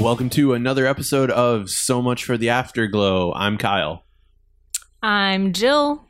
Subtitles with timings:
[0.00, 3.34] Welcome to another episode of So Much for the Afterglow.
[3.34, 4.02] I'm Kyle.
[5.02, 6.06] I'm Jill.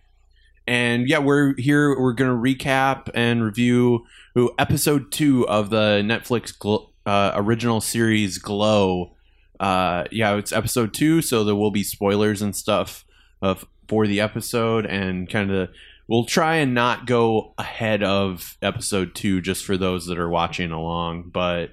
[0.64, 1.98] And yeah, we're here.
[1.98, 4.06] We're going to recap and review
[4.38, 9.16] ooh, episode two of the Netflix gl- uh, original series Glow.
[9.58, 13.04] Uh, yeah, it's episode two, so there will be spoilers and stuff
[13.42, 15.68] of for the episode, and kind of
[16.06, 20.70] we'll try and not go ahead of episode two just for those that are watching
[20.70, 21.30] along.
[21.32, 21.72] But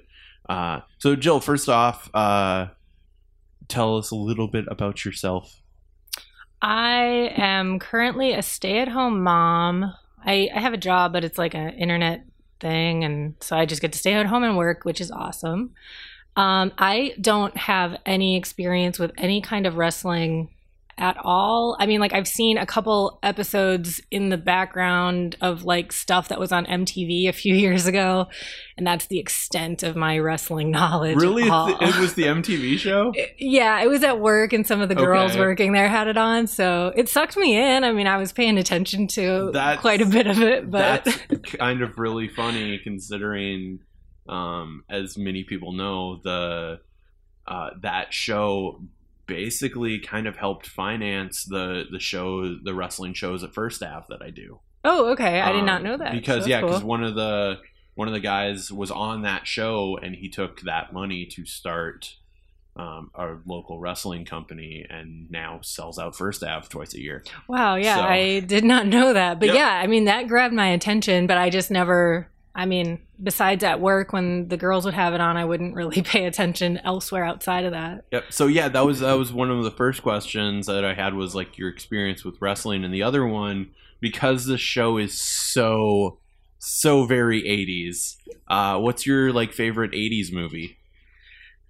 [0.49, 2.67] uh, so, Jill, first off, uh,
[3.67, 5.61] tell us a little bit about yourself.
[6.61, 9.93] I am currently a stay at home mom.
[10.25, 12.23] I, I have a job, but it's like an internet
[12.59, 13.03] thing.
[13.03, 15.73] And so I just get to stay at home and work, which is awesome.
[16.35, 20.49] Um, I don't have any experience with any kind of wrestling
[20.99, 21.75] at all.
[21.79, 26.39] I mean, like I've seen a couple episodes in the background of like stuff that
[26.39, 28.27] was on MTV a few years ago,
[28.77, 31.17] and that's the extent of my wrestling knowledge.
[31.17, 33.13] Really, it was the MTV show.
[33.37, 35.39] yeah, it was at work, and some of the girls Okay.
[35.39, 37.83] working there had it on, so it sucked me in.
[37.83, 41.41] I mean, I was paying attention to That's- quite a bit of it, but That's
[41.53, 43.79] kind of really funny considering,
[44.27, 46.79] um, as many people know, the
[47.47, 48.81] uh, that show
[49.27, 54.21] basically kind of helped finance the the show, the wrestling shows at First Ave that
[54.21, 54.59] I do.
[54.83, 56.87] oh, okay, I did not Um, know that because so yeah, because cool.
[56.89, 57.59] one of the
[57.95, 62.15] one of the guys was on that show and he took that money to start.
[62.79, 67.23] Um, a local wrestling company and now sells out First Ave twice a year.
[67.47, 69.55] wow, yeah, so- I did not know that, but Yep.
[69.55, 72.29] yeah, I mean that grabbed my attention, but I just never.
[72.57, 76.01] I mean, besides at work when the girls would have it on, I wouldn't really
[76.03, 78.05] pay attention elsewhere outside of that.
[78.11, 78.25] Yep.
[78.31, 81.35] So yeah, that was that was one of the first questions that I had was
[81.35, 83.69] like your experience with wrestling, and the other one
[83.99, 86.17] because the show is so
[86.57, 88.17] so very 80s.
[88.47, 90.77] Uh, what's your like favorite 80s movie?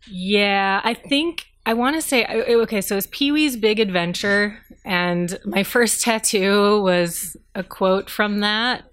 [0.10, 2.80] Yeah, I think I want to say okay.
[2.80, 8.86] So it's Pee Wee's Big Adventure, and my first tattoo was a quote from that.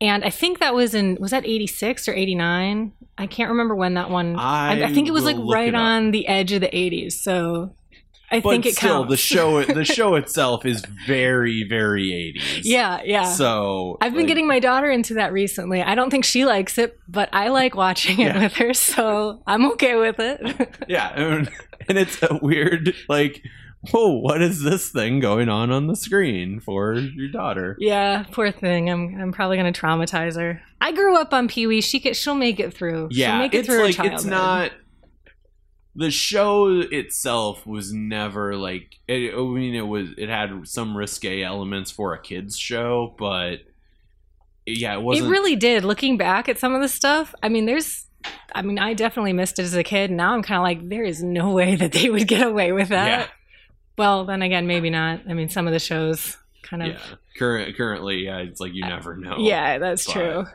[0.00, 2.92] And I think that was in was that eighty six or eighty nine?
[3.16, 4.36] I can't remember when that one.
[4.36, 7.20] I, I think it was like right on the edge of the eighties.
[7.20, 7.74] So
[8.30, 9.10] I But think it still, counts.
[9.10, 12.60] the show the show itself is very very 80s.
[12.62, 13.24] yeah, yeah.
[13.24, 15.82] So I've been like, getting my daughter into that recently.
[15.82, 18.42] I don't think she likes it, but I like watching it Yeah.
[18.42, 20.68] with her, so I'm okay with it.
[20.88, 21.50] yeah, and,
[21.88, 23.42] and it's a weird like.
[23.82, 24.00] Whoa!
[24.08, 27.76] Oh, what is this thing going on on the screen for your daughter?
[27.78, 28.90] Yeah, poor thing.
[28.90, 30.60] I'm I'm probably gonna traumatize her.
[30.80, 31.80] I grew up on Pee Wee.
[31.80, 33.08] She could, she'll make it through.
[33.12, 34.72] yeah she'll make it it's through like it's not
[35.94, 41.42] the show itself was never like it, i mean it was it had some risque
[41.42, 43.56] elements for a kids show but
[44.66, 45.84] yeah it It wasn't It really did.
[45.84, 48.04] Looking back at some of the stuff, I mean, there's.
[48.54, 50.10] I mean, I definitely missed it as a kid.
[50.10, 52.88] Now I'm kind of like, there is no way that they would get away with
[52.88, 53.30] that.
[53.98, 55.20] Well, then again, maybe not.
[55.28, 56.88] I mean, some of the shows kind of.
[56.88, 56.98] yeah
[57.38, 60.46] current currently yeah it's like you never know Yeah, that's but- true.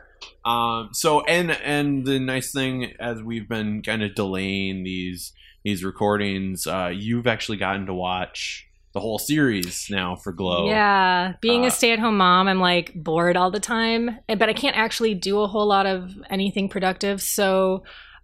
[0.44, 5.32] um so and and the nice thing as we've been kind of delaying these
[5.64, 11.32] these recordings uh you've actually gotten to watch the whole series now for glow Yeah,
[11.40, 15.14] being Uh, a stay-at-home mom, I'm like bored all the time, but I can't actually
[15.14, 17.20] do a whole lot of anything productive.
[17.20, 17.82] So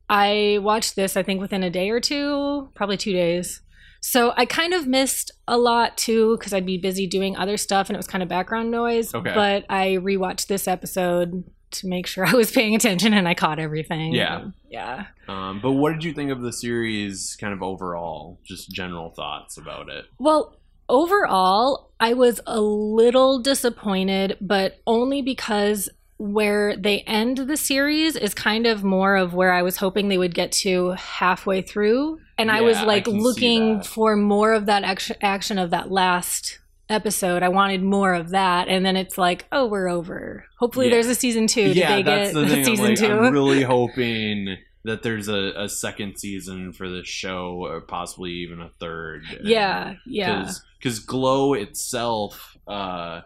[0.08, 3.62] I watched this, I think, within a day or two, probably two days.
[4.00, 7.88] So I kind of missed a lot too because I'd be busy doing other stuff,
[7.88, 9.14] and it was kind of background noise.
[9.14, 9.32] Okay.
[9.34, 13.58] But I rewatched this episode to make sure I was paying attention and I caught
[13.58, 14.12] everything.
[14.12, 14.40] Yeah.
[14.40, 15.06] And, yeah.
[15.28, 18.40] Um, but what did you think of the series, kind of overall?
[18.44, 20.06] Just general thoughts about it.
[20.18, 20.56] Well,
[20.88, 25.88] overall, I was a little disappointed, but only because
[26.20, 30.18] where they end the series is kind of more of where I was hoping they
[30.18, 32.20] would get to halfway through.
[32.36, 35.90] And I was Yeah, I like looking for more of that action, action of that
[35.90, 36.58] last
[36.90, 37.42] episode.
[37.42, 38.68] I wanted more of that.
[38.68, 40.44] And then it's like, oh, we're over.
[40.58, 40.96] Hopefully Yeah.
[40.96, 41.68] there's a season two.
[41.68, 42.64] Did yeah, they that's the thing.
[42.66, 43.12] season I'm, like, two?
[43.12, 48.60] I'm really hoping that there's a, a second season for this show, or possibly even
[48.60, 49.22] a third.
[49.42, 50.50] yeah, yeah.
[50.78, 53.22] Because Glow itself uh,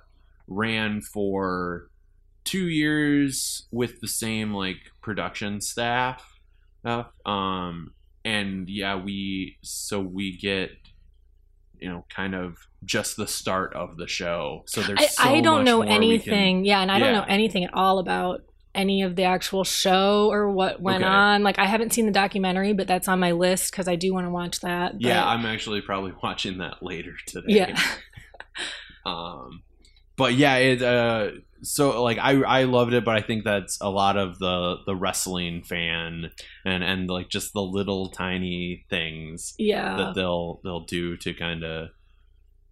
[0.46, 1.88] ran for
[2.44, 6.24] two years with the same like production staff.
[6.80, 7.06] Stuff.
[7.24, 7.94] Um,
[8.24, 10.70] and yeah, we so we get
[11.80, 14.62] you know kind of just the start of the show.
[14.66, 16.64] So there's I, so I don't know we can- anything.
[16.64, 18.42] Yeah, and I don't know anything at all about
[18.74, 21.10] any of the actual show or what went Okay.
[21.10, 21.42] on.
[21.44, 24.26] Like I haven't seen the documentary, but that's on my list because I do want
[24.26, 25.00] to watch that.
[25.00, 27.46] Yeah, I'm actually probably watching that later today.
[27.48, 27.80] yeah,
[29.06, 29.62] Um,
[30.16, 31.30] but yeah, it uh
[31.62, 34.94] so like I I loved it, but I think that's a lot of the the
[34.94, 36.30] wrestling fan
[36.64, 39.96] and and like just the little tiny things Yeah.
[39.96, 41.88] that they'll they'll do to kind of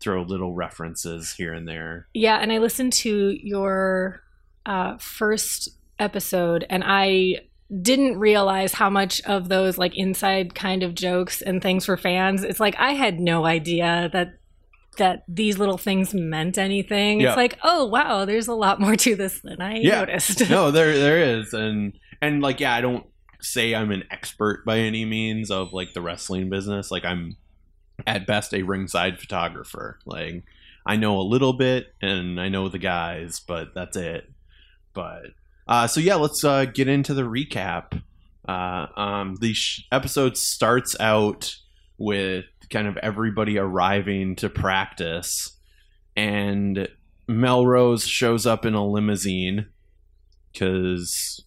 [0.01, 2.09] throw little references here and there.
[2.13, 4.21] Yeah, and I listened to your
[4.67, 7.37] uh, first episode, and I
[7.81, 12.43] didn't realize how much of those like inside kind of jokes and things for fans.
[12.45, 14.35] It's like I had no idea that
[14.99, 17.21] that these little things meant anything.
[17.21, 17.31] Yeah.
[17.31, 20.01] It's like, oh wow, there's a lot more to this than I Yeah.
[20.01, 20.49] noticed.
[20.51, 23.07] no, there there is, and and like yeah, I don't
[23.41, 26.91] say I'm an expert by any means of like the wrestling business.
[26.91, 27.37] Like I'm
[28.07, 29.99] at best a ringside photographer.
[30.07, 30.45] Like
[30.87, 34.31] I know a little bit and I know the guys, but that's it.
[34.95, 35.23] But
[35.67, 38.03] uh, so yeah, let's uh, get into the recap.
[38.49, 41.57] Uh, um, the sh- episode starts out
[41.99, 45.57] with kind of everybody arriving to practice,
[46.17, 46.89] and
[47.29, 49.67] Melrose shows up in a limousine
[50.53, 51.45] because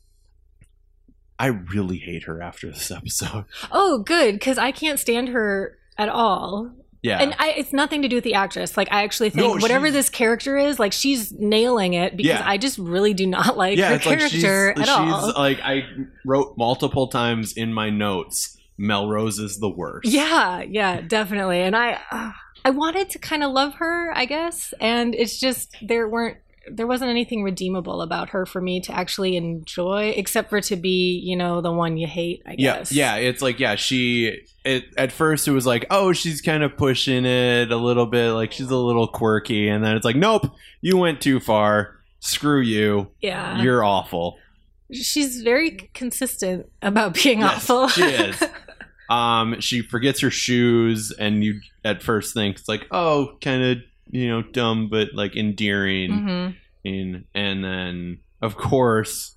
[1.38, 3.46] I really hate her after this episode.
[3.72, 6.72] oh, good, because I can't stand her at all.
[7.02, 8.76] Yeah, And I, it's nothing to do with the actress.
[8.78, 12.42] Like I actually think No, whatever this character is, like she's nailing it because Yeah.
[12.44, 15.34] I just really do not like yeah, her it's like she's, character at she's all.
[15.38, 15.84] like I
[16.26, 18.58] wrote multiple times in my notes.
[18.78, 20.08] Melrose is the worst.
[20.10, 21.62] Yeah, yeah, definitely.
[21.62, 22.32] And I uh,
[22.64, 26.38] I wanted to kind of love her, I guess, and it's just there weren't
[26.72, 31.22] there wasn't anything redeemable about her for me to actually enjoy except for to be,
[31.24, 32.92] you know, the one you hate, I yeah, guess.
[32.92, 33.16] yeah.
[33.18, 34.40] It's like yeah, she.
[34.66, 38.32] It at first it was like oh she's kind of pushing it a little bit,
[38.32, 40.48] like she's a little quirky, and then it's like nope,
[40.82, 42.00] you went too far.
[42.20, 43.12] Screw you.
[43.22, 43.62] Yeah.
[43.62, 44.40] You're awful.
[44.92, 47.88] She's very consistent about being Yes, awful.
[47.90, 48.44] she is.
[49.10, 53.78] Um, she forgets her shoes, and you at first think it's like, oh, kind of,
[54.10, 56.12] you know, dumb but like endearing.
[56.20, 56.50] hmm
[56.84, 59.36] In and then, of course,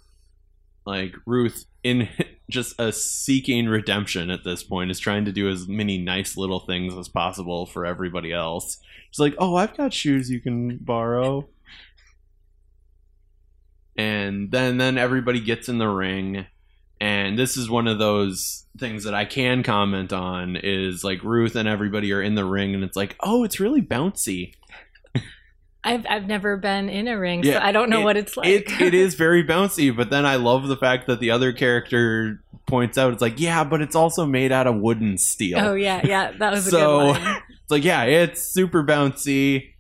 [0.87, 2.09] like Ruth, in
[2.51, 6.61] just a seeking redemption at this point, is trying to do as many nice little
[6.61, 8.79] things as possible for everybody else.
[9.11, 11.49] She's like, oh, I've got shoes you can borrow.
[13.97, 16.47] And then then everybody gets in the ring
[17.01, 21.57] and this is one of those things that I can comment on is like Ruth
[21.57, 24.55] and everybody are in the ring and it's like, "Oh, it's really bouncy."
[25.85, 28.37] I've I've never been in a ring, Yeah, so I don't know it- what it's
[28.37, 28.49] like.
[28.49, 32.43] It it is very bouncy, but then I love the fact that the other character
[32.67, 35.75] points out it's like, "Yeah, but it's also made out of wood and steel." oh
[35.75, 37.15] yeah, yeah, that was a So-.
[37.63, 39.75] It's like, "Yeah, it's super bouncy,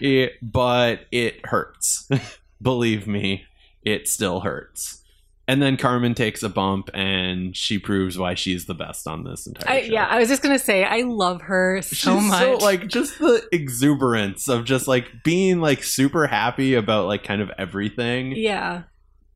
[0.00, 2.08] it, but it hurts."
[2.62, 3.44] Believe me,
[3.84, 5.02] it still hurts.
[5.46, 9.46] And then Carmen takes a bump and she proves why she's the best on this
[9.46, 9.92] entire I, show.
[9.92, 12.40] yeah, I was just gonna say I love her so She's much.
[12.40, 17.42] so like just the exuberance of just like being like super happy about like kind
[17.42, 18.84] of everything yeah,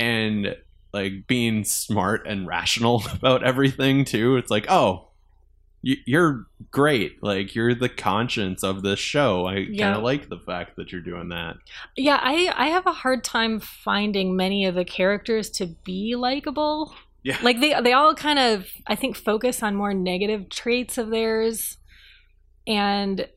[0.01, 0.57] and
[0.95, 4.37] like being smart and rational about everything too.
[4.39, 5.08] It's like, oh,
[5.83, 7.23] you're great.
[7.23, 9.47] Like you're the conscience of this show.
[9.47, 11.57] I kind of like the fact that you're doing that.
[11.97, 12.19] yeah.
[12.21, 16.95] I I have a hard time finding many of the characters to be likable.
[17.23, 17.39] Yeah.
[17.43, 21.77] Like they they all kind of I think focus on more negative traits of theirs,
[22.67, 23.29] and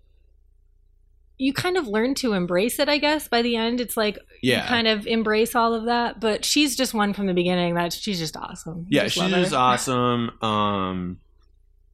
[1.38, 2.88] you kind of learn to embrace it.
[2.88, 4.62] I guess by the end, it's like Yeah.
[4.64, 6.20] you kind of embrace all of that.
[6.20, 8.86] But she's just one from the beginning that she's just awesome.
[8.90, 9.58] You yeah, just she's her.
[9.58, 10.32] awesome.
[10.44, 11.20] Um,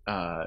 [0.07, 0.45] uh,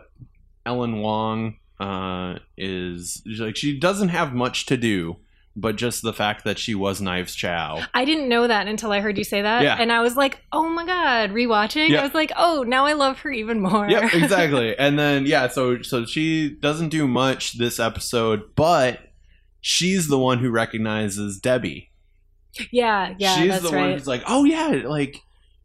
[0.67, 5.17] Ellen Wong uh, is like she doesn't have much to do,
[5.57, 7.85] but just the fact that she was Knives Chow.
[7.95, 9.62] I didn't know that until I heard you say that.
[9.62, 9.76] Yeah.
[9.79, 11.88] And I was like, oh my God, rewatching.
[11.90, 12.00] Yeah.
[12.00, 13.88] I was like, oh, now I love her even more.
[13.88, 14.76] Yep, exactly.
[14.79, 19.00] and then yeah, so so she doesn't do much this episode, but
[19.61, 21.90] she's the one who recognizes Debbie.
[22.71, 25.23] yeah, yeah, she's the one who's like, oh yeah, like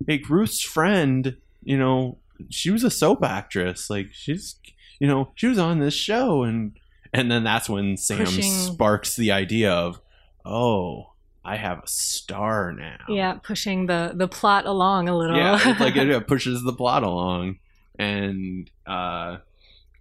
[0.08, 2.18] like Ruth's friend, you know,
[2.50, 3.90] she was a soap actress.
[3.90, 4.56] Like she's
[5.00, 6.78] you know, she was on this show and
[7.14, 10.02] and then that's when Sam Pushing- sparks the idea of,
[10.44, 11.14] oh,
[11.46, 12.98] I have a star now.
[13.08, 15.38] yeah, pushing the the plot along a little.
[15.38, 17.60] Yeah, like it, it pushes the plot along,
[18.00, 19.38] and uh,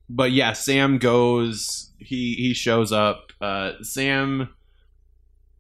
[0.08, 1.92] but yeah, Sam goes.
[1.98, 3.30] He he shows up.
[3.40, 4.48] Uh, Sam,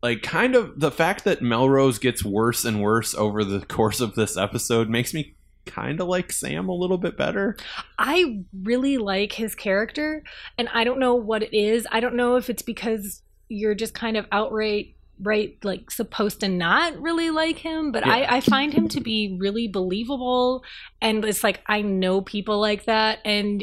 [0.02, 4.14] like, kind of the fact that Melrose gets worse and worse over the course of
[4.14, 5.34] this episode makes me
[5.74, 7.56] kind of like Sam a little bit better.
[7.98, 10.22] I really like his character,
[10.58, 11.86] and I don't know what it is.
[11.90, 16.48] I don't know if it's because you're just kind of outright right like supposed to
[16.48, 18.12] not really like him but Yeah.
[18.14, 20.64] I, I find him to be really believable
[21.00, 23.62] and it's like i know people like that and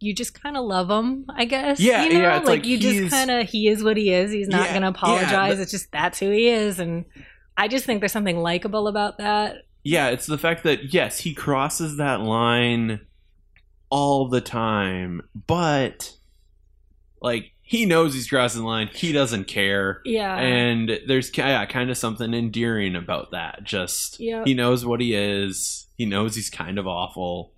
[0.00, 1.80] you just kind of love him, I guess.
[1.80, 2.20] Yeah, you know?
[2.20, 4.30] yeah, it's like, like you just kind of he is what he is.
[4.30, 5.54] He's not Yeah, going to yeah, apologize.
[5.56, 7.04] but- it's just that's who he is, and
[7.56, 9.64] I just think there's something likable about that.
[9.88, 13.00] Yeah, it's the fact that yes, he crosses that line
[13.88, 16.14] all the time, but
[17.22, 18.88] like he knows he's crossing the line.
[18.92, 20.02] He doesn't care.
[20.04, 23.64] Yeah, and there's yeah, kind of something endearing about that.
[23.64, 24.42] Just Yeah.
[24.44, 25.86] he knows what he is.
[25.96, 27.54] He knows he's kind of awful,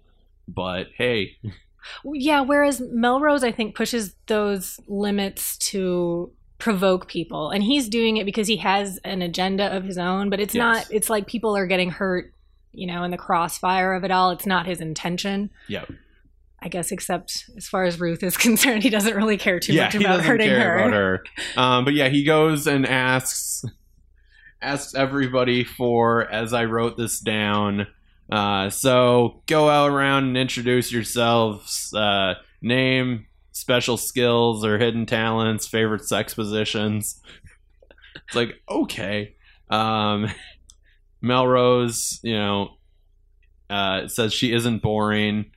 [0.47, 1.37] but hey,
[2.05, 2.43] yeah.
[2.43, 8.47] Whereas Melrose, I think, pushes those limits to provoke people, and he's doing it because
[8.47, 10.31] he has an agenda of his own.
[10.31, 10.61] But it's Yes.
[10.61, 10.87] not.
[10.95, 12.33] It's like people are getting hurt,
[12.73, 14.31] you know, in the crossfire of it all.
[14.31, 15.51] It's not his intention.
[15.69, 15.85] yeah,
[16.63, 19.85] I guess, except as far as Ruth is concerned, he doesn't really care too yeah,
[19.85, 20.77] much about hurting her.
[20.79, 21.25] about her.
[21.57, 23.65] Um, but yeah, he goes and asks
[24.63, 27.87] asks everybody for as I wrote this down.
[28.31, 31.93] Uh, so go out around and introduce yourselves.
[31.95, 33.27] Uh, name,
[33.61, 37.21] special skills or hidden talents, favorite sex positions.
[38.27, 39.35] It's like okay.
[39.71, 40.29] Um,
[41.21, 42.77] Melrose, you know,
[43.69, 45.51] uh, says she isn't boring.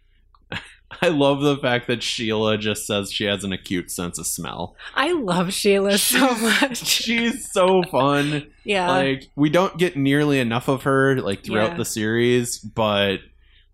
[1.01, 4.75] I love the fact that Sheila just says she has an acute sense of smell.
[4.93, 6.85] I love Sheila so much.
[6.85, 8.51] She's so fun.
[8.63, 8.89] yeah.
[8.89, 11.77] like we don't get nearly enough of her like throughout Yeah.
[11.77, 13.17] the series, but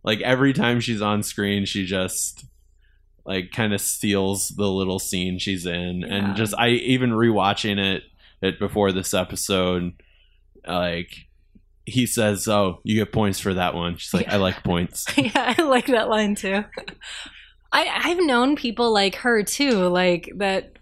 [0.03, 2.45] like every time she's on screen, she just
[3.29, 6.07] like kind of steals the little scene she's in, Yeah.
[6.07, 8.03] and just I even rewatching it
[8.41, 9.93] it before this episode,
[10.67, 11.27] like
[11.86, 14.33] he says, "Oh, you get points for that one." She's like, Yeah.
[14.33, 16.63] "I like points." yeah, I like that line too.
[17.71, 20.74] I I've known people like her too, like that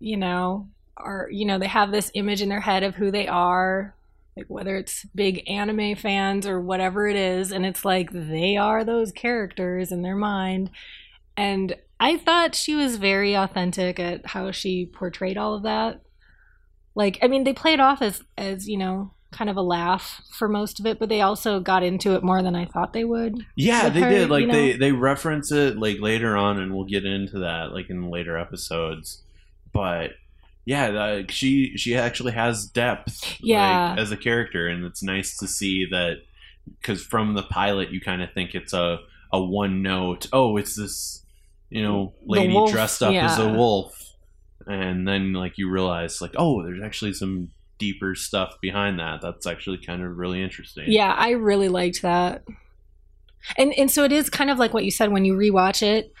[0.00, 0.68] you know,
[0.98, 3.94] are you know, they have this image in their head of who they are,
[4.36, 8.84] like whether it's big anime fans or whatever it is, and it's like they are
[8.84, 10.70] those characters in their mind.
[11.36, 16.02] And I thought she was very authentic at how she portrayed all of that.
[16.94, 20.48] Like, I mean, they played off as as, you know, kind of a laugh for
[20.48, 23.46] most of it, but they also got into it more than I thought they would.
[23.54, 24.30] Yeah, they her, did.
[24.30, 24.52] Like you know?
[24.54, 28.36] they they reference it like later on, and we'll get into that like in later
[28.36, 29.22] episodes.
[29.72, 30.12] But
[30.64, 33.94] yeah, like she she actually has depth, like, Yeah.
[33.96, 36.22] as a character, and it's nice to see that
[36.80, 38.98] because from the pilot, you kind of think it's a
[39.32, 40.26] a one note.
[40.32, 41.19] Oh, it's this
[41.70, 43.94] you know lady wolf, dressed up as a wolf,
[44.66, 49.20] and then like you realize like oh, there's actually some deeper stuff behind that.
[49.22, 50.84] That's actually kind of really interesting.
[50.86, 52.44] Yeah, I really liked that.
[53.56, 56.12] And and so it is kind of like what you said when you rewatch it.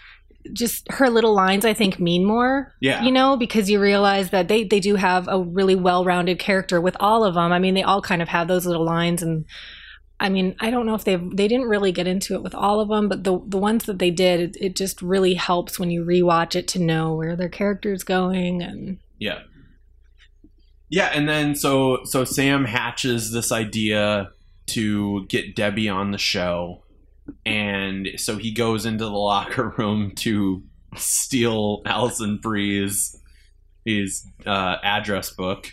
[0.54, 2.74] Just her little lines, I think, mean more.
[2.80, 3.02] Yeah.
[3.02, 6.96] You know, because you realize that they they do have a really well-rounded character with
[6.98, 7.52] all of them.
[7.52, 9.44] I mean, they all kind of have those little lines, and
[10.20, 12.80] I mean, I don't know if they they didn't really get into it with all
[12.80, 15.90] of them, but the the ones that they did, it, it just really helps when
[15.90, 19.40] you rewatch it to know where their character's going and Yeah.
[20.90, 24.30] Yeah, and then so so Sam hatches this idea
[24.68, 26.84] to get Debbie on the show.
[27.46, 30.62] And so he goes into the locker room to
[30.96, 33.16] steal Alison Brie's
[33.84, 35.72] his uh, address book,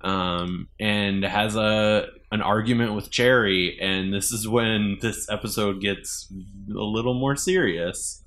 [0.00, 3.78] um, and has a an argument with Cherry.
[3.78, 6.32] And this is when this episode gets
[6.70, 8.24] a little more serious.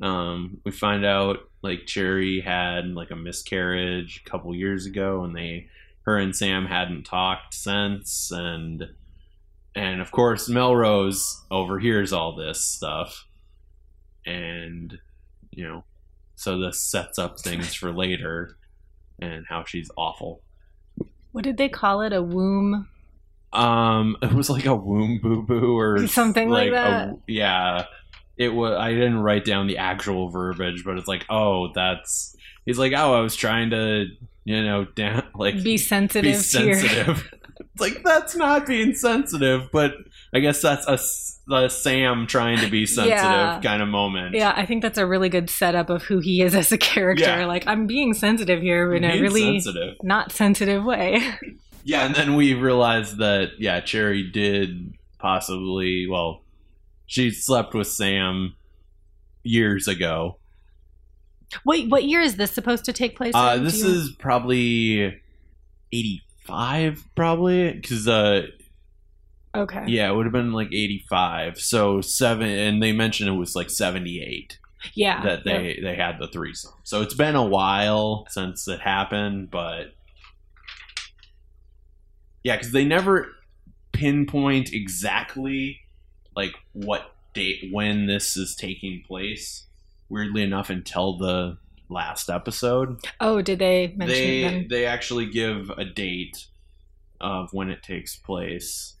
[0.00, 5.34] Um, we find out like Cherry had like a miscarriage a couple years ago, and
[5.34, 5.68] they,
[6.02, 8.90] her and Sam hadn't talked since, and
[9.74, 13.24] and of course Melrose overhears all this stuff,
[14.26, 14.98] and
[15.50, 15.84] you know,
[16.34, 18.58] so this sets up things for later,
[19.18, 20.42] and how she's awful.
[21.32, 22.12] what did they call it?
[22.12, 22.86] A womb
[23.56, 27.08] Um, it was like a womb boo boo or Something like that.
[27.08, 27.84] A, yeah,
[28.36, 28.76] it was.
[28.78, 32.36] I didn't write down the actual verbiage, but it's like, oh, that's.
[32.64, 34.06] He's like, oh, I was trying to,
[34.44, 37.30] you know, down like be sensitive, be sensitive.
[37.58, 39.94] it's like that's not being sensitive, but
[40.34, 40.98] I guess that's a,
[41.70, 43.60] Sam trying to be sensitive Yeah.
[43.62, 44.34] kind of moment.
[44.34, 47.24] Yeah, I think that's a really good setup of who he is as a character.
[47.24, 47.46] Yeah.
[47.46, 49.94] Like I'm being sensitive here in a really sensitive.
[50.02, 51.22] not sensitive way.
[51.86, 56.42] Yeah, and then we realized that yeah, Cherry did possibly well,
[57.06, 58.56] she slept with Sam
[59.44, 60.38] years ago.
[61.64, 63.32] Wait, what year is this supposed to take place?
[63.36, 65.20] Uh, this you- is probably
[65.92, 68.48] eighty five, probably because uh,
[69.54, 69.84] okay.
[69.86, 71.60] yeah, it would have been like eighty five.
[71.60, 74.58] So seven, and they mentioned it was like seventy eight
[74.94, 75.22] Yeah.
[75.22, 76.72] that they they had the threesome.
[76.82, 79.92] So it's been a while since it happened, but
[82.46, 83.26] yeah, because they never
[83.90, 85.80] pinpoint exactly
[86.36, 89.66] like what date when this is taking place.
[90.08, 93.00] weirdly enough until the last episode.
[93.20, 94.66] Oh, did they mention it They then?
[94.70, 96.46] they actually give a date
[97.20, 98.94] of when it takes place,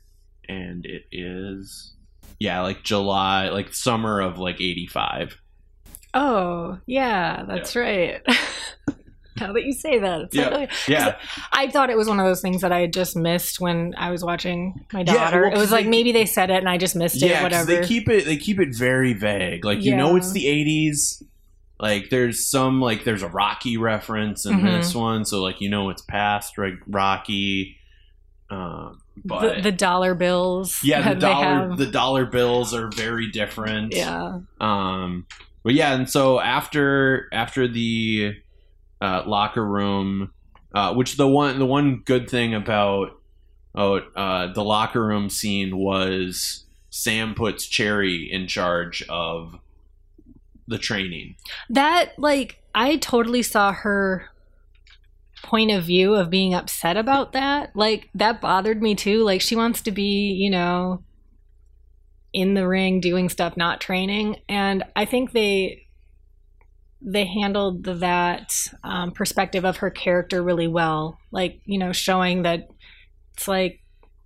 [0.48, 1.94] and it is
[2.40, 5.38] yeah, like July, like summer of like eighty five.
[6.14, 8.20] Oh, yeah, that's right.
[9.40, 11.16] now that you say that, it's Yeah, like, Yeah,
[11.52, 14.10] I thought it was one of those things that I had just missed when I
[14.10, 15.42] was watching my Yeah, daughter.
[15.48, 17.26] well, it was like they- maybe they said it and I just missed it.
[17.28, 17.34] yeah.
[17.36, 17.66] 'cause Whatever.
[17.66, 19.64] They keep it they keep it very vague.
[19.64, 21.22] Like you know, it's the eighties.
[21.78, 24.78] Like there's some like there's a Rocky reference in Mhm.
[24.78, 27.76] this one, so like you know it's past like Rocky.
[28.48, 30.78] Um, but the, the dollar bills.
[30.84, 33.94] yeah, the dollar the dollar bills are very different.
[33.94, 34.38] yeah.
[34.60, 35.26] Um,
[35.64, 38.34] but yeah, and so after after the
[39.06, 40.32] uh, locker room,
[40.74, 43.20] uh, which the one the one good thing about
[43.74, 49.58] oh uh, the locker room scene was Sam puts Cherry in charge of
[50.66, 51.36] the training.
[51.70, 54.28] That like I totally saw her
[55.42, 57.76] point of view of being upset about that.
[57.76, 59.22] Like that bothered me too.
[59.22, 61.04] Like she wants to be, you know,
[62.32, 64.40] in the ring doing stuff, not training.
[64.48, 65.85] And I think they
[67.08, 71.18] they handled that um, perspective of her character really well.
[71.30, 72.68] Like you know, showing that
[73.34, 73.80] it's like,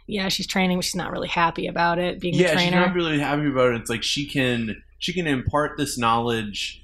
[0.07, 2.95] yeah, she's training, but she's not really happy about it being a yeah, she's not
[2.95, 3.81] really happy about it.
[3.83, 6.83] It's like she can she can impart this knowledge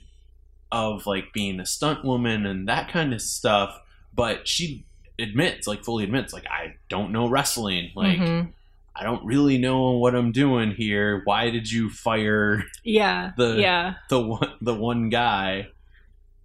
[0.71, 3.81] of like being a stunt woman and that kind of stuff,
[4.15, 4.85] but she
[5.19, 7.91] admits, like fully admits, like I don't know wrestling.
[7.95, 8.53] Like Mhm.
[8.95, 11.23] I don't really know what I'm doing here.
[11.25, 13.95] Why did you fire yeah, the- yeah.
[14.11, 15.69] the one the one guy?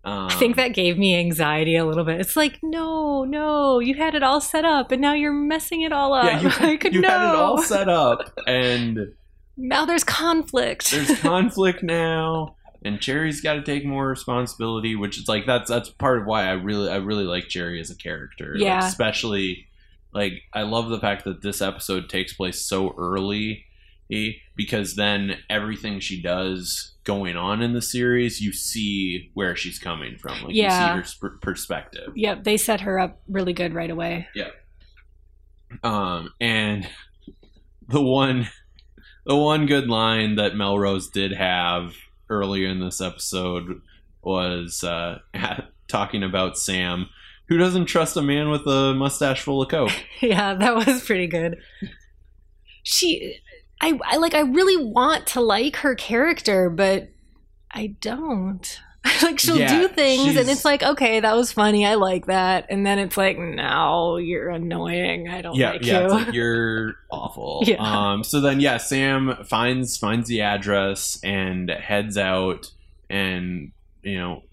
[0.03, 2.19] Um, I think that gave me anxiety a little bit.
[2.19, 5.91] It's like, no, no, you had it all set up, and now you're messing it
[5.93, 6.25] all up.
[6.25, 7.07] yeah, you, like, you no.
[7.09, 8.97] had it all set up, and
[9.57, 10.89] now there's conflict.
[10.91, 15.89] there's conflict now and Cherry's got to take more responsibility which is like that's that's
[15.89, 18.87] part of why I really I really like Cherry as a character Like, Yeah.
[18.87, 19.67] especially
[20.15, 23.65] like I love the fact that this episode takes place so early
[24.55, 30.17] because then everything she does going on in the series you see where she's coming
[30.17, 30.95] from like Yeah.
[30.97, 34.27] you see her sp- perspective yep, they set her up really good right away.
[35.83, 36.87] um and
[37.87, 38.47] the one
[39.25, 41.93] the one good line that Melrose did have
[42.29, 43.81] earlier in this episode
[44.23, 45.19] was uh,
[45.87, 47.07] talking about Sam,
[47.47, 49.91] who doesn't trust a man with a mustache full of coke.
[50.21, 51.57] yeah, that was pretty good.
[52.83, 53.35] She,
[53.81, 57.09] I, I like, I really want to like her character, but
[57.71, 58.79] I don't.
[59.23, 62.67] like, she'll Yeah, do things, and it's like, okay, that was funny, I like that,
[62.69, 66.01] and then it's like, no, you're annoying, I don't yeah, like yeah, you.
[66.01, 67.63] it's like you're awful.
[67.65, 67.77] Yeah.
[67.79, 72.71] Um, so then, yeah, Sam finds finds the address and heads out,
[73.09, 73.71] and
[74.03, 74.43] you know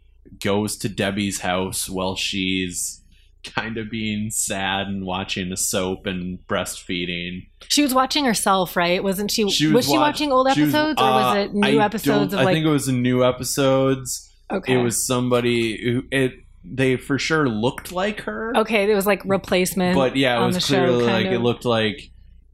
[0.40, 3.00] goes to Debbie's house while she's
[3.44, 7.46] kind of being sad and watching a soap and breastfeeding.
[7.68, 9.02] She was watching herself, right?
[9.02, 9.48] Wasn't she?
[9.50, 11.80] She was, was she watch- watching old She was- episodes, or was uh, it new
[11.80, 12.54] I episodes of I like?
[12.54, 14.30] think it was new episodes.
[14.50, 18.52] okay, It was somebody who it they for sure looked like her.
[18.56, 18.90] okay.
[18.90, 22.10] It was like replacement, but yeah, it was show, clearly kind like it looked like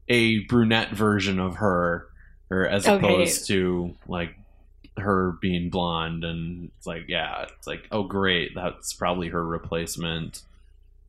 [0.07, 2.07] a brunette version of her,
[2.51, 2.95] or as Okay.
[3.05, 4.35] opposed to like
[4.97, 6.23] her being blonde.
[6.23, 10.43] And it's like, yeah, it's like, oh great, that's probably her replacement.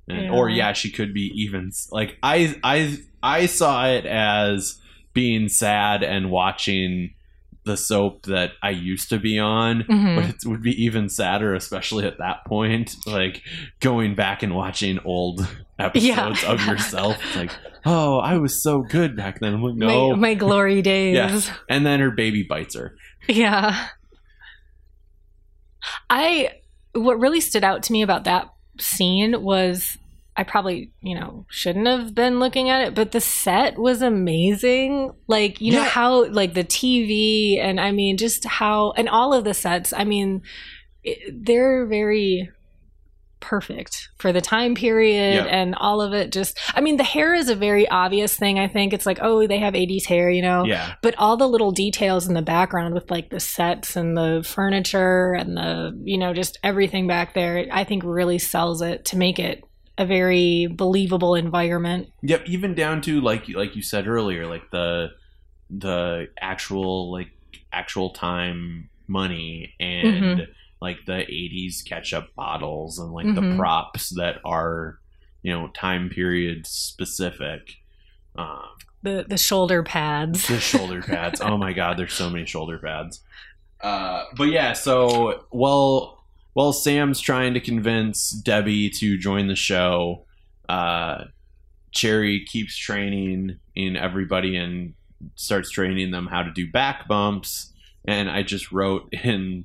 [0.08, 0.68] And, Or Yeah.
[0.68, 4.80] yeah, she could be even like I I I saw it as
[5.14, 7.12] being sad and watching
[7.64, 10.14] the soap that I used to be on Mhm.
[10.16, 12.94] but it would be even sadder, especially at that point.
[13.06, 13.42] Like
[13.80, 15.40] going back and watching old
[15.78, 16.52] episodes Yeah.
[16.52, 17.16] of yourself.
[17.26, 17.50] It's like,
[17.84, 19.54] oh, I was so good back then.
[19.54, 20.10] I'm like, no.
[20.10, 21.16] my, my glory days.
[21.16, 21.40] Yeah.
[21.68, 22.94] and then her baby bites her.
[23.28, 23.88] Yeah.
[26.10, 26.50] I
[26.94, 29.98] what really stood out to me about that scene was
[30.38, 35.12] I probably, you know, shouldn't have been looking at it, but the set was amazing.
[35.26, 39.44] Like, you know how like the TV and I mean just how and all of
[39.44, 40.42] the sets, I mean
[41.02, 42.50] it, they're very
[43.40, 45.44] perfect for the time period Yeah.
[45.44, 48.66] and all of it just I mean the hair is a very obvious thing I
[48.68, 48.92] think.
[48.92, 50.94] It's like, oh, they have 80s hair, you know Yeah.
[51.02, 55.34] but all the little details in the background with like the sets and the furniture
[55.34, 59.38] and the you know just everything back there i think really sells it to make
[59.38, 59.62] it
[59.98, 65.08] a very believable environment Yep, even down to like like you said earlier, like the
[65.70, 67.28] the actual like
[67.72, 70.52] actual time money and mm-hmm.
[70.80, 73.56] Like the 80s ketchup bottles and like the Mhm.
[73.56, 74.98] props that are
[75.42, 77.76] you know time period specific
[78.36, 78.62] um
[79.02, 83.22] the the shoulder pads the shoulder pads oh my god there's so many shoulder pads
[83.80, 90.24] Uh, but yeah, so well, well, Sam's trying to convince Debbie to join the show.
[90.66, 91.24] Uh,
[91.92, 94.94] Cherry keeps training in everybody and
[95.34, 97.70] starts training them how to do back bumps.
[98.06, 99.64] And I just wrote in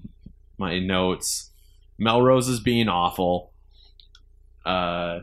[0.61, 1.51] my notes,
[1.99, 3.51] Melrose is being awful.
[4.65, 5.19] Uh,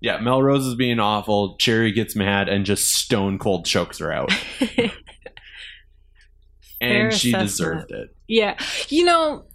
[0.00, 1.56] yeah, Melrose is being awful.
[1.56, 4.32] Cherry gets mad and just stone cold chokes her out.
[6.80, 7.48] And she assessment.
[7.48, 8.16] deserved it.
[8.28, 8.58] Yeah.
[8.90, 9.46] You know,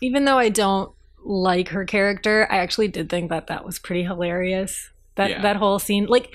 [0.00, 0.90] even though I don't
[1.22, 4.88] like her character, I actually did think that that was pretty hilarious.
[5.16, 5.42] That Yeah.
[5.42, 6.32] that whole scene like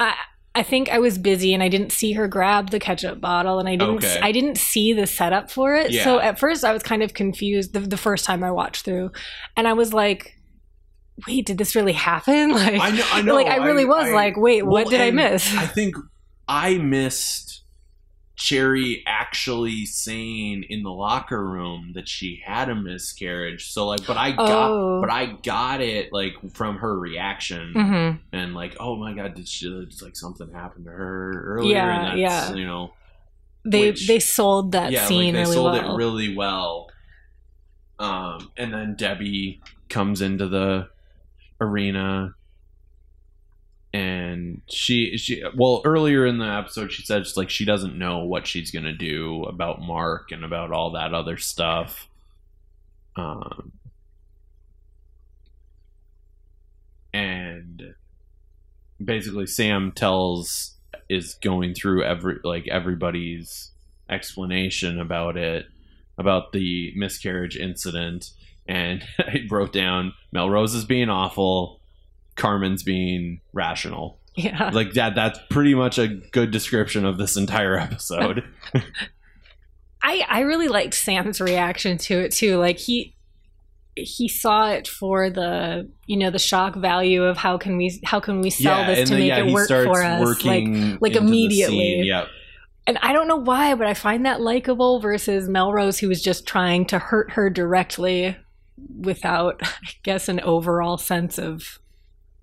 [0.00, 0.14] I
[0.56, 3.68] I think I was busy and I didn't see her grab the ketchup bottle and
[3.68, 4.20] I didn't Okay.
[4.22, 5.92] I didn't see the setup for it.
[6.04, 9.10] So at first I was kind of confused the, the first time I watched through
[9.56, 10.36] and I was like
[11.26, 12.50] wait, did this really happen?
[12.54, 13.04] Like I know.
[13.12, 13.34] I know.
[13.34, 15.52] like I really was I- like, wait, what did I miss?
[15.56, 15.96] I think
[16.48, 17.63] I missed
[18.36, 23.70] Cherry actually saying in the locker room that she had a miscarriage.
[23.70, 25.00] So like, but I got, Oh.
[25.00, 28.18] but I got it like from her reaction Mhm.
[28.32, 31.74] and like, oh my god, did she just like something happened to her earlier?
[31.76, 32.52] Yeah, yeah.
[32.54, 32.92] You know,
[33.66, 35.94] They Which- they sold that yeah, scene like they really sold well.
[35.94, 36.90] it really well.
[37.98, 40.88] Um, and then Debbie comes into the
[41.60, 42.34] arena,
[43.94, 48.44] and she she well earlier in the episode she said like she doesn't know what
[48.44, 52.08] she's gonna do about Mark and about all that other stuff.
[53.14, 53.70] Um,
[57.12, 57.94] and
[59.02, 60.74] basically Sam tells
[61.08, 63.70] is going through every like everybody's
[64.10, 65.66] explanation about it
[66.18, 68.32] about the miscarriage incident
[68.66, 71.80] and I wrote down Melrose is being awful
[72.36, 74.70] Carmen's being rational yeah.
[74.72, 78.44] like that that's pretty much a good description of this entire episode
[80.04, 82.58] I I really liked Sam's reaction to it too.
[82.58, 83.16] Like he
[83.96, 88.20] he saw it for the you know the shock value of how can we how
[88.20, 90.66] can we sell this to then, make yeah, it work for us like
[91.00, 92.02] like immediately.
[92.02, 92.28] Yep.
[92.86, 96.46] and I don't know why but I find that likable versus Melrose who was just
[96.46, 98.36] trying to hurt her directly
[99.00, 101.78] without I guess an overall sense of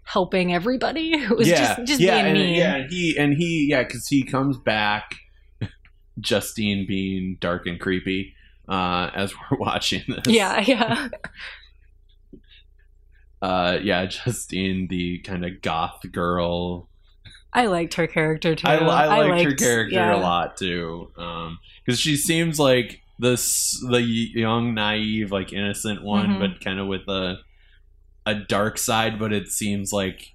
[0.03, 3.33] helping everybody it was yeah, just just yeah, being and, mean yeah, and he and
[3.33, 5.15] he, yeah, because he comes back,
[6.19, 8.33] Justine being dark and creepy,
[8.67, 10.27] uh, as we're watching this.
[10.27, 11.07] yeah yeah
[13.41, 16.87] uh, yeah, Justine, the kind of goth girl.
[17.53, 20.15] I liked her character too I, I liked her liked- character yeah.
[20.15, 21.11] a lot too,
[21.85, 26.39] because she seems like this the young, naive, like innocent one, Mhm.
[26.39, 27.39] but kind of with a
[28.25, 29.19] a dark side.
[29.19, 30.33] But it seems like.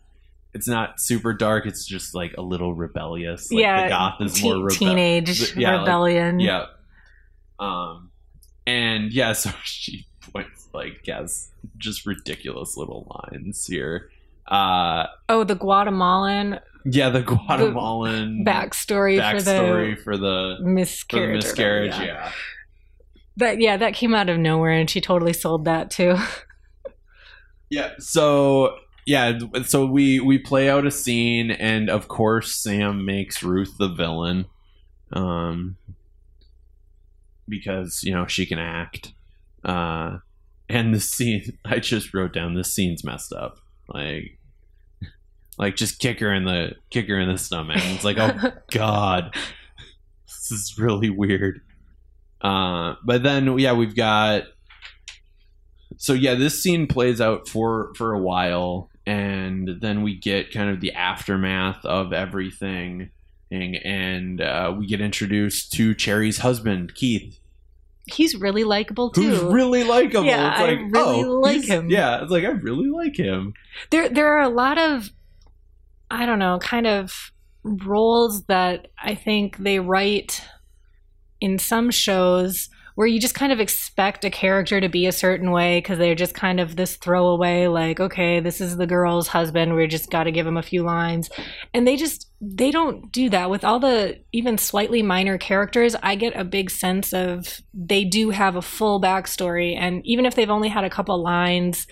[0.54, 1.66] It's not super dark.
[1.66, 3.52] It's just like a little rebellious.
[3.52, 4.78] Like yeah the goth is te- more rebellious.
[4.78, 6.64] teenage Yeah, like- rebellion Yeah.
[7.58, 8.10] Um,
[8.66, 14.08] and yeah, so she points like has just ridiculous little lines here.
[14.48, 21.42] Uh, Oh, the Guatemalan yeah, the Guatemalan backstory, backstory for for the the for miscarriage.
[21.42, 21.90] the miscarriage.
[21.92, 22.32] whatever, Yeah.
[23.36, 26.16] That yeah, that came out of nowhere, and she totally sold that too.
[27.70, 27.92] yeah.
[27.98, 28.76] So
[29.06, 33.88] yeah, so we we play out a scene, and of course Sam makes Ruth the
[33.88, 34.46] villain,
[35.12, 35.76] um,
[37.48, 39.12] because you know she can act.
[39.64, 40.18] Uh,
[40.68, 42.54] and the scene I just wrote down.
[42.54, 43.58] This scene's messed up.
[43.88, 44.38] Like,
[45.56, 47.78] like just kick her in the kick her in the stomach.
[47.80, 49.36] It's like, oh god,
[50.26, 51.60] this is really weird.
[52.40, 54.44] Uh, but then yeah, we've got.
[55.96, 60.70] So yeah, this scene plays out for for a while, and then we get kind
[60.70, 63.10] of the aftermath of everything,
[63.50, 67.38] and, and uh, we get introduced to Cherry's husband, Keith,
[68.06, 69.22] He's really likable too.
[69.22, 70.26] who's really likable.
[70.26, 71.90] Yeah, it's I like, really oh, like him.
[71.90, 73.52] Yeah, it's like I really like him.
[73.90, 75.10] there there are a lot of
[76.08, 77.32] I don't know, kind of
[77.64, 80.40] roles that I think they write
[81.40, 85.50] in some shows where you just kind of expect a character to be a certain
[85.50, 89.76] way because they're just kind of this throwaway like okay this is the girl's husband.
[89.76, 91.30] We just got to give him a few lines.
[91.72, 93.50] And they just they don't do that.
[93.50, 98.30] With all the even slightly minor characters i get a big sense of they do
[98.30, 99.76] have a full backstory.
[99.78, 101.86] And even if they've only had a couple lines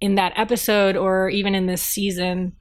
[0.00, 2.52] in that episode or even in this season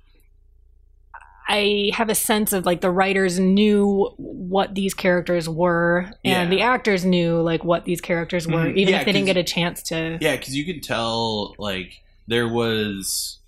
[1.47, 6.49] I have a sense of like the writers knew what these characters were and Yeah.
[6.49, 8.77] the actors knew like what these characters were Mhm.
[8.77, 12.01] even Yeah, if they didn't get a chance to Yeah, because you could tell like
[12.27, 13.39] there was,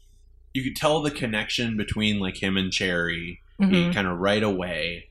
[0.54, 3.94] you could tell the connection between like him and Cherry Mhm.
[3.94, 5.06] kind of right away,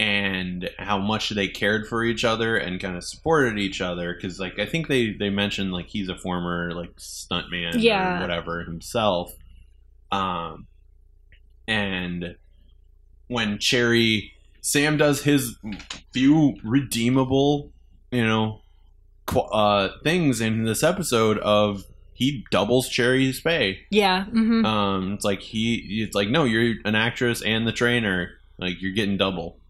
[0.00, 4.38] and how much they cared for each other and kind of supported each other because
[4.38, 8.18] like i think they they mentioned like he's a former like stuntman Yeah.
[8.18, 9.32] or whatever himself
[10.12, 10.68] um
[11.68, 12.34] and
[13.28, 15.56] when cherry sam does his
[16.12, 17.70] few redeemable
[18.10, 18.60] you know
[19.26, 24.24] qu- uh things in this episode of he doubles cherry's pay Yeah.
[24.24, 28.82] hmm um, it's like he, it's like no, you're an actress and the trainer, like
[28.82, 29.60] you're getting double.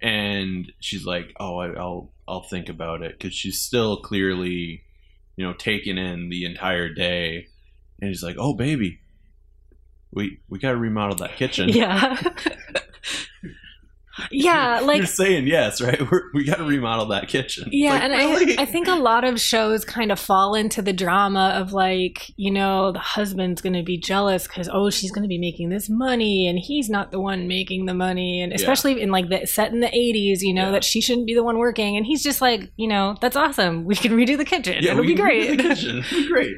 [0.00, 4.84] And she's like, oh, I, I'll, I'll think about it because she's still clearly,
[5.36, 7.48] you know, taking in the entire day.
[8.00, 9.00] And he's like, oh, baby,
[10.16, 11.68] we we got to remodel that kitchen.
[11.68, 12.20] yeah.
[14.30, 14.80] yeah.
[14.80, 16.00] Like you're saying yes, right?
[16.10, 17.68] We're, we got to remodel that kitchen.
[17.70, 18.58] Yeah, like, and really?
[18.58, 22.32] I, I think a lot of shows kind of fall into the drama of like,
[22.38, 25.68] you know, the husband's going to be jealous because oh, she's going to be making
[25.68, 28.56] this money and he's not the one making the money, and Yeah.
[28.56, 30.70] especially in like the set in the '80s, you know, Yeah.
[30.72, 33.84] that she shouldn't be the one working, and he's just like, you know, that's awesome.
[33.84, 34.82] We can redo the kitchen.
[34.82, 35.56] yeah, It'll we be can redo great.
[35.58, 35.98] The kitchen.
[36.10, 36.56] It'll be great.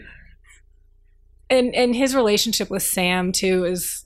[1.50, 4.04] And and his relationship with Sam too is.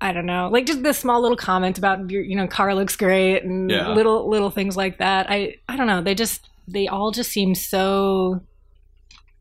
[0.00, 2.96] I don't know, like just the small little comment about your, you know, car looks
[2.96, 3.90] great and Yeah.
[3.94, 5.26] little little things like that.
[5.30, 6.02] I I don't know.
[6.02, 8.40] They just they all just seem so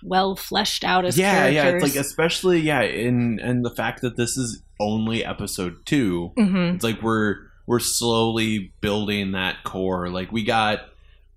[0.03, 1.55] well fleshed out as yeah, characters.
[1.55, 1.69] yeah.
[1.69, 6.31] It's like especially yeah, in and the fact that this is only episode two.
[6.37, 6.75] Mhm.
[6.75, 10.09] It's like we're we're slowly building that core.
[10.09, 10.81] Like we got,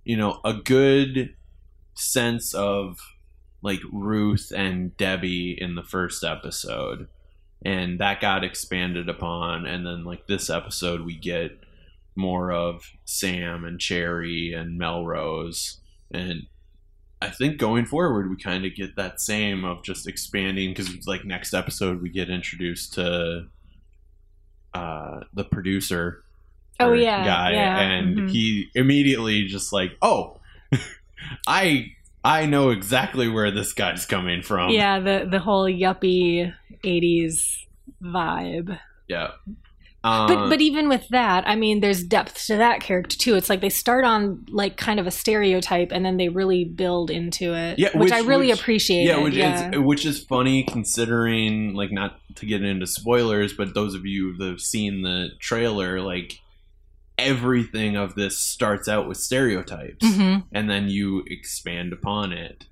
[0.04, 1.34] you know, a good
[1.94, 2.98] sense of
[3.64, 7.08] like Ruth and Debbie in the first episode.
[7.64, 11.58] And that got expanded upon and then like this episode we get
[12.14, 15.80] more of Sam and Cherry and Melrose
[16.12, 16.42] and
[17.22, 21.24] I think going forward we kind of get that same of just expanding because like
[21.24, 23.46] next episode we get introduced to
[24.74, 26.22] uh the producer
[26.80, 28.30] Oh, yeah, guy yeah, and mhm.
[28.30, 30.40] he immediately just like oh
[31.46, 31.93] i
[32.24, 37.64] i know exactly where this guy's coming from yeah, the the whole yuppie '80s
[38.02, 38.78] vibe.
[39.08, 39.30] yeah
[40.02, 43.36] um, But but even with that, I mean, there's depth to that character too.
[43.36, 47.10] It's like they start on like kind of a stereotype, and then they really build
[47.10, 49.04] into it, Yeah, which, which- I really which- appreciate.
[49.06, 49.70] yeah, which yeah.
[49.72, 54.36] is which is funny considering like not to get into spoilers, but those of you
[54.36, 56.38] that have seen the trailer, like
[57.18, 60.44] everything of this starts out with stereotypes, Mhm.
[60.52, 62.66] and then you expand upon it.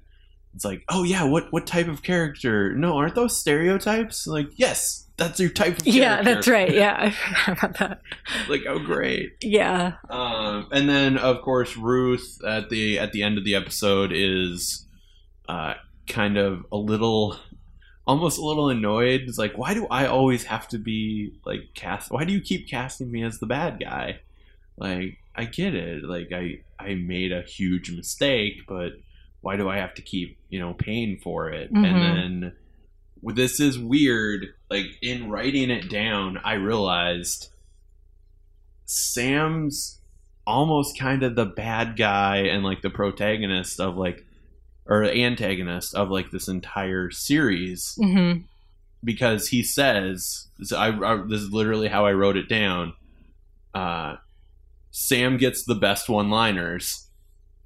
[0.55, 2.75] It's like, oh yeah, what what type of character?
[2.75, 4.27] No, aren't those stereotypes?
[4.27, 5.91] Like, yes, that's your type of character.
[6.01, 6.73] Yeah, that's right.
[6.75, 7.13] Yeah,
[7.47, 8.01] I about that.
[8.49, 9.33] like, oh great.
[9.43, 9.95] Yeah.
[10.11, 14.87] Um, and then of course Ruth at the at the end of the episode is
[15.49, 15.75] uh,
[16.07, 17.37] kind of a little,
[18.07, 19.23] almost a little annoyed.
[19.27, 22.11] It's like, why do I always have to be like cast?
[22.11, 24.21] Why do you keep casting me as the bad guy?
[24.77, 26.05] Like, I get it.
[26.05, 28.93] Like, I I made a huge mistake, but
[29.41, 31.73] why do I have to keep you know paying for it?
[31.73, 31.85] Mhm.
[31.85, 32.53] And then
[33.21, 34.47] well, this is weird.
[34.71, 37.51] Like in writing it down, I realized
[38.85, 40.01] Sam's
[40.47, 44.25] almost kind of the bad guy and like the protagonist of like
[44.87, 48.39] or antagonist of like this entire series hmm
[49.05, 52.95] because he says so I, I this is literally how I wrote it down.
[53.75, 54.17] Uh,
[54.93, 57.09] Sam gets the best one-liners.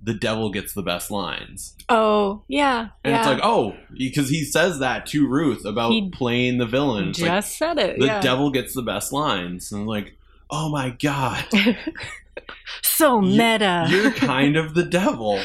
[0.03, 1.75] The devil gets the best lines.
[1.89, 2.89] Oh, yeah.
[3.03, 3.19] And yeah.
[3.19, 7.09] it's like, oh, because he says that to Ruth about He playing the villain.
[7.11, 7.99] It's just like, said it.
[7.99, 8.21] the yeah.
[8.21, 9.73] devil gets the best lines.
[9.73, 10.17] And I'm like,
[10.51, 11.45] oh my god,
[12.83, 13.87] so You- meta.
[13.89, 15.41] you're kind of the devil.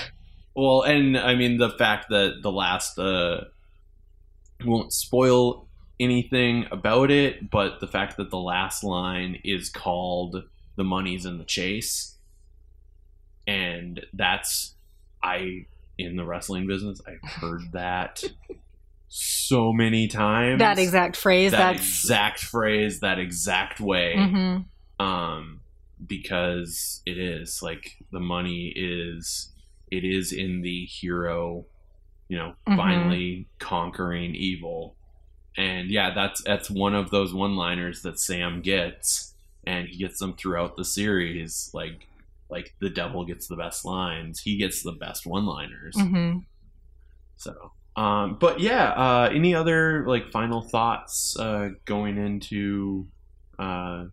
[0.56, 3.46] Well, and I mean the fact that the last uh
[4.66, 5.68] won't spoil
[6.00, 10.44] anything about it, but the fact that the last line is called
[10.76, 12.18] "the money's in the chase,"
[13.48, 14.76] and that's
[15.24, 15.66] I
[15.98, 17.02] in the wrestling business.
[17.08, 18.24] I've heard that
[19.08, 20.60] so many times.
[20.60, 21.52] that exact phrase.
[21.52, 21.82] that that's.
[21.82, 24.66] exact phrase, that exact way Mhm.
[25.00, 25.60] um
[26.08, 29.52] because it is like the money is
[29.92, 31.66] it is in the hero
[32.28, 32.76] you know Mhm.
[32.78, 34.96] finally conquering evil
[35.58, 39.31] and yeah that's that's one of those one liners that sam gets
[39.66, 42.08] and he gets them throughout the series like
[42.50, 46.44] like the devil gets the best lines he gets the best one liners Mhm.
[47.38, 53.08] so um but yeah uh any other like final thoughts uh going into
[53.60, 54.06] uh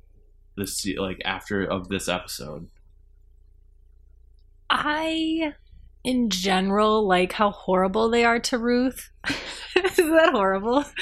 [0.56, 2.68] this like after of this episode
[4.70, 5.54] I,
[6.04, 9.10] in general, like how horrible they are to Ruth.
[9.76, 10.84] Is that horrible?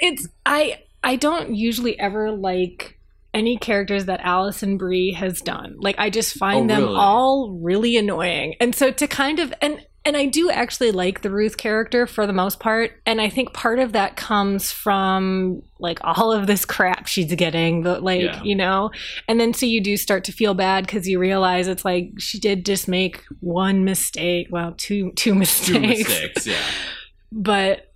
[0.00, 0.82] It's I.
[1.04, 2.98] I don't usually ever like
[3.34, 5.76] any characters that Alison Brie has done.
[5.78, 6.96] Like I just find Oh, them really?
[6.96, 8.54] all really annoying.
[8.60, 12.26] And so to kind of and and I do actually like the Ruth character for
[12.26, 16.64] the most part, and I think part of that comes from like all of this
[16.64, 18.42] crap she's getting, the like, Yeah.
[18.42, 18.90] you know.
[19.28, 22.40] And then so you do start to feel bad cuz you realize it's like she
[22.40, 25.68] did just make one mistake, well, two two mistakes.
[25.68, 26.56] Two mistakes, yeah.
[27.32, 27.91] but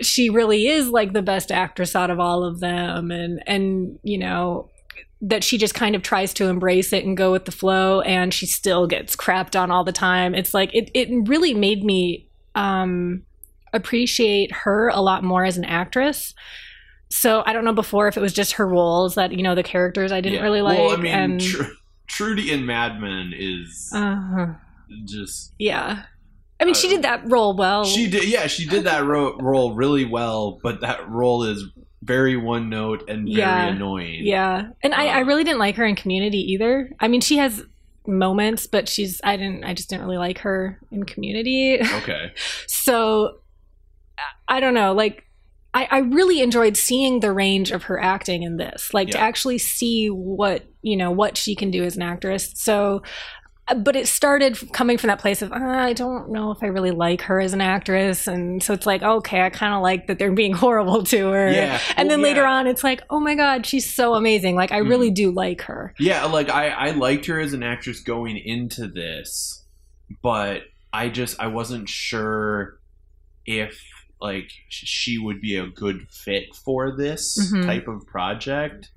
[0.00, 4.18] she really is like the best actress out of all of them and and you
[4.18, 4.68] know
[5.22, 8.34] that she just kind of tries to embrace it and go with the flow and
[8.34, 10.34] she still gets crapped on all the time.
[10.34, 13.22] It's like it, it really made me um
[13.72, 16.34] appreciate her a lot more as an actress.
[17.08, 19.62] So i don't know before if it was just her roles that you know the
[19.62, 20.42] characters i didn't Yeah.
[20.42, 21.62] really like Well, I mean, and Tr-
[22.08, 24.54] Trudy in Mad Men is uh,
[25.04, 26.02] just yeah
[26.60, 28.24] i mean she Uh, did that role well she did.
[28.24, 31.64] Yeah, she did that ro- role really well, but that role is
[32.02, 33.66] very one note and very Yeah.
[33.66, 34.24] annoying.
[34.26, 36.90] Yeah, and I, I Uh, really didn't like her in Community either.
[37.00, 37.62] I mean, she has
[38.06, 41.78] moments, but she's I didn't I just didn't really like her in Community.
[42.02, 42.30] Okay.
[42.68, 43.38] so
[44.48, 45.22] I- don't know, like.
[45.74, 49.58] I, I really enjoyed seeing the range of her acting in this, like to actually
[49.58, 52.50] see what you know what she can do as an actress.
[52.54, 53.02] So,
[53.78, 56.92] but it started coming from that place of uh, I don't know if I really
[56.92, 60.18] like her as an actress, and so it's like okay, I kind of like that
[60.18, 61.50] they're being horrible to her.
[61.50, 61.80] Yeah.
[61.96, 62.52] And then Well, later yeah.
[62.52, 64.54] on, it's like, oh my God, she's so amazing.
[64.54, 64.88] Like, I Mm.
[64.88, 65.94] really do like her.
[65.98, 69.64] Yeah, like I, I liked her as an actress going into this,
[70.22, 72.78] but I just I wasn't sure
[73.46, 73.82] if
[74.20, 77.66] like she would be a good fit for this Mhm.
[77.66, 78.90] type of project.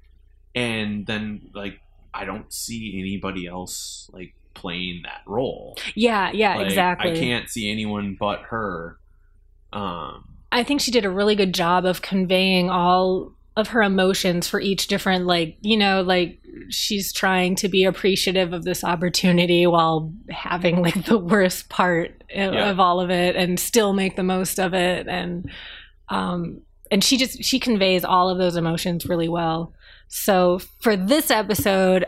[0.56, 1.80] And then like
[2.14, 5.78] I don't see anybody else like playing that role.
[5.96, 7.12] Yeah, yeah, Like, exactly.
[7.12, 8.98] I can't see anyone but her.
[9.72, 14.48] Um I think she did a really good job of conveying all of her emotions
[14.48, 19.68] for each different, like, you know, like she's trying to be appreciative of this opportunity
[19.68, 22.70] while having like the worst part of, Yeah.
[22.70, 25.08] of all of it and still make the most of it.
[25.08, 25.52] And,
[26.10, 29.74] um, and she just, she conveys all of those emotions really well.
[30.08, 32.08] So for this episode,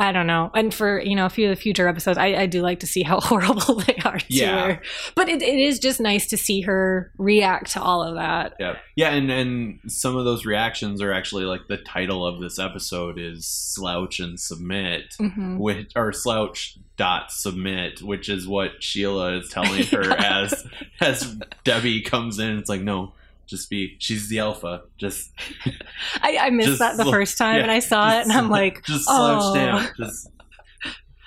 [0.00, 0.50] I don't know.
[0.54, 2.86] And for, you know, a few of the future episodes, I, I do like to
[2.86, 4.66] see how horrible they are to Yeah.
[4.74, 4.82] her.
[5.16, 8.54] But it, it is just nice to see her react to all of that.
[8.60, 12.58] Yeah, yeah, and and some of those reactions are actually like the title of this
[12.60, 19.38] episode is slouch and submit, hmm which or slouch dot submit, which is what Sheila
[19.38, 20.42] is telling her Yeah.
[20.44, 20.64] as
[21.00, 22.56] as Debbie comes in.
[22.58, 23.14] It's like no,
[23.48, 25.32] just be she's the alpha, just
[26.22, 28.32] I, I missed Just that the sl- first time yeah, and I saw it and
[28.32, 29.54] I'm like, just slouch oh.
[29.54, 30.30] down, just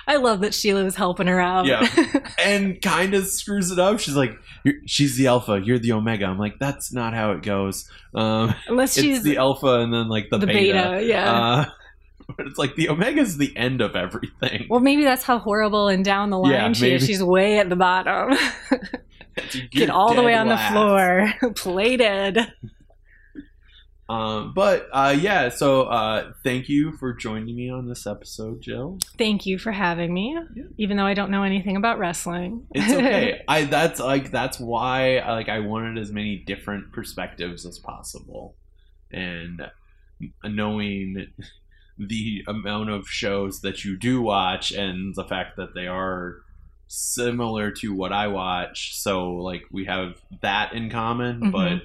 [0.07, 1.65] I love that Sheila was helping her out.
[1.65, 1.87] Yeah.
[2.39, 3.99] and kind of screws it up.
[3.99, 4.31] She's like,
[4.63, 6.25] you're, she's the alpha, you're the omega.
[6.25, 7.89] I'm like, that's not how it goes.
[8.13, 10.97] Um, Unless it's she's the alpha and then like the, the beta.
[10.97, 11.05] beta.
[11.05, 11.31] yeah.
[11.31, 11.65] Uh,
[12.35, 14.67] but it's like the omega's the end of everything.
[14.69, 17.05] well, maybe that's how horrible and down the line Yeah, she is.
[17.05, 18.37] She's way at the bottom.
[19.71, 22.37] Get all the way on the floor, plated.
[24.09, 28.97] Um, but uh, yeah, so uh, thank you for joining me on this episode, Jill.
[29.17, 30.63] Thank you for having me, Yeah.
[30.77, 32.67] even though I don't know anything about wrestling.
[32.71, 33.41] It's okay.
[33.47, 38.57] I that's like that's why like I wanted as many different perspectives as possible,
[39.11, 39.61] and
[40.43, 41.27] knowing
[41.97, 46.37] the amount of shows that you do watch and the fact that they are
[46.93, 51.51] similar to what I watch, so like we have that in common, Mhm.
[51.51, 51.81] but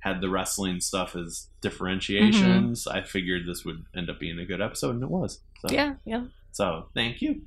[0.00, 2.86] had the wrestling stuff as differentiations.
[2.86, 5.40] I figured this would end up being a good episode, and it was.
[5.66, 6.24] So, yeah, yeah.
[6.52, 7.42] So thank you.